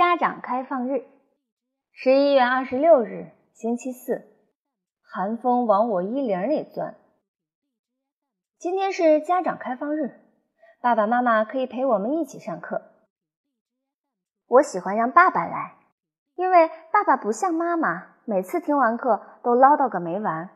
[0.00, 1.04] 家长开放日，
[1.92, 4.24] 十一月二十六日，星期四。
[5.02, 6.94] 寒风往我衣领里钻。
[8.58, 10.18] 今天是家长开放日，
[10.80, 12.80] 爸爸妈妈可以陪我们一起上课。
[14.46, 15.74] 我喜欢让爸爸来，
[16.34, 20.48] 因为爸爸不像妈妈，每次听完课都唠叨个没完，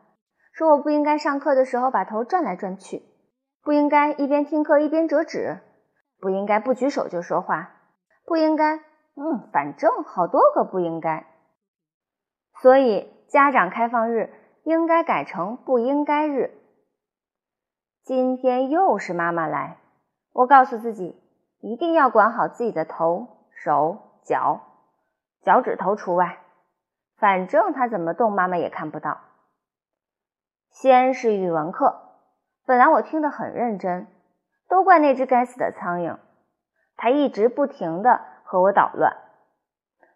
[0.54, 3.02] 说我不应该上课的时候把头转来转去，
[3.62, 5.58] 不应该一边听课一边折纸，
[6.18, 7.82] 不应该不举手就说话，
[8.24, 8.80] 不应该……
[9.16, 11.26] 嗯，反正好多个不应该。
[12.60, 14.32] 所以家长开放日
[14.64, 16.58] 应该改成不应该日。
[18.02, 19.78] 今天又是妈妈来，
[20.32, 21.20] 我告诉自己
[21.60, 24.60] 一定要管好自己的头、手、脚，
[25.42, 26.40] 脚趾头除外，
[27.16, 29.20] 反正他怎么动，妈妈也看不到。
[30.70, 32.18] 先是语文课，
[32.66, 34.06] 本来我听得很认真，
[34.68, 36.18] 都怪那只该死的苍蝇，
[36.96, 38.33] 它一直不停的。
[38.44, 39.16] 和我捣乱，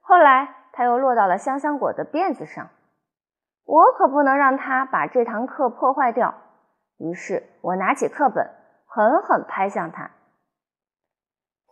[0.00, 2.68] 后来他又落到了香香果的辫子上，
[3.64, 6.34] 我可不能让他把这堂课破坏掉。
[6.98, 8.50] 于是我拿起课本，
[8.86, 10.10] 狠狠拍向他。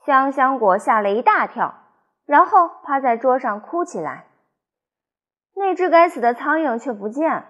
[0.05, 1.75] 香香果吓了一大跳，
[2.25, 4.25] 然后趴在桌上哭起来。
[5.55, 7.47] 那只该死的苍蝇却不见，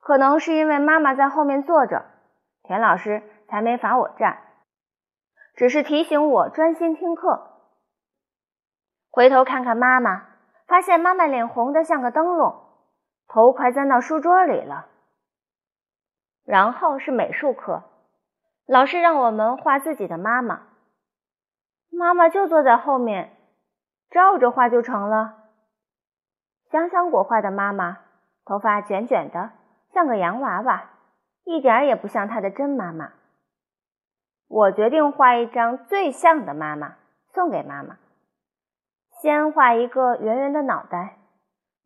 [0.00, 2.04] 可能是因为妈妈在后面坐着，
[2.62, 4.38] 田老师才没罚我站。
[5.54, 7.50] 只是提醒我专心听课。
[9.10, 10.26] 回头看看妈妈，
[10.66, 12.54] 发现妈妈脸红的像个灯笼，
[13.28, 14.86] 头快钻到书桌里了。
[16.44, 17.84] 然后是美术课，
[18.66, 20.62] 老师让我们画自己的妈妈，
[21.90, 23.36] 妈妈就坐在后面，
[24.10, 25.38] 照着画就成了。
[26.70, 27.98] 香香果画的妈妈，
[28.46, 29.50] 头发卷卷的，
[29.92, 30.90] 像个洋娃娃，
[31.44, 33.12] 一点儿也不像她的真妈妈。
[34.54, 36.96] 我决定画一张最像的妈妈
[37.30, 37.96] 送给妈妈。
[39.22, 41.16] 先画一个圆圆的脑袋，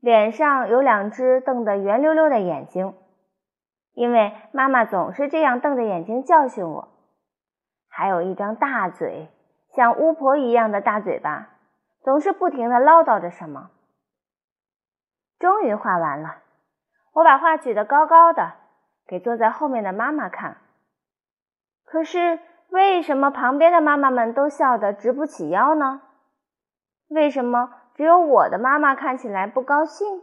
[0.01, 2.97] 脸上有两只瞪得圆溜溜的眼睛，
[3.93, 6.89] 因为妈妈总是这样瞪着眼睛教训我。
[7.89, 9.29] 还有一张大嘴，
[9.77, 11.51] 像巫婆一样的大嘴巴，
[12.03, 13.71] 总是不停的唠叨着什么。
[15.39, 16.39] 终于画完了，
[17.13, 18.55] 我把画举得高高的，
[19.07, 20.57] 给坐在后面的妈妈看。
[21.85, 22.41] 可是。
[22.71, 26.03] 为什么旁边的妈妈们都笑得直不起腰呢？
[27.09, 30.23] 为什么只有我的妈妈看起来不高兴？